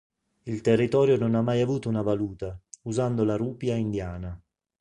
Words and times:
Il 0.45 0.61
territorio 0.61 1.15
non 1.15 1.35
ha 1.35 1.43
mai 1.43 1.61
avuto 1.61 1.87
una 1.87 2.01
valuta, 2.01 2.59
usando 2.85 3.23
la 3.23 3.35
rupia 3.35 3.75
indiana. 3.75 4.35